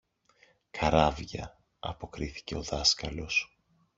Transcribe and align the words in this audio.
Καράβια, 0.71 1.59
αποκρίθηκε 1.79 2.55
ο 2.55 2.61
δάσκαλος. 2.61 3.57